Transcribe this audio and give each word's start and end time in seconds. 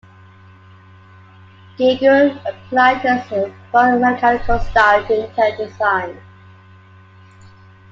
Giger 1.77 2.35
applied 2.47 3.01
his 3.03 3.51
biomechanical 3.71 4.59
style 4.71 5.05
to 5.05 5.27
interior 5.27 5.55
design. 5.57 6.19